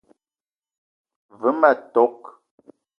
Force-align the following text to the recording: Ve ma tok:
Ve 1.39 1.49
ma 1.59 1.71
tok: 1.93 2.19